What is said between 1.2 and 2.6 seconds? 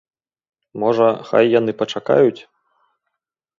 хай яны пачакаюць?